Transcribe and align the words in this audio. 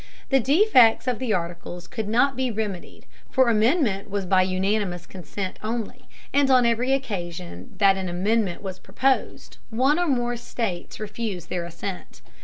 The 0.29 0.39
defects 0.39 1.05
of 1.07 1.19
the 1.19 1.31
Articles 1.31 1.85
could 1.87 2.07
not 2.07 2.35
be 2.35 2.49
remedied, 2.49 3.05
for 3.29 3.49
amendment 3.49 4.09
was 4.09 4.25
by 4.25 4.41
unanimous 4.41 5.05
consent 5.05 5.59
only, 5.61 6.09
and 6.33 6.49
on 6.49 6.65
every 6.65 6.91
occasion 6.91 7.75
that 7.77 7.97
an 7.97 8.09
amendment 8.09 8.63
was 8.63 8.79
proposed, 8.79 9.57
one 9.69 9.99
or 9.99 10.07
more 10.07 10.37
states 10.37 10.99
refused 10.99 11.49
their 11.49 11.65
assent. 11.65 12.23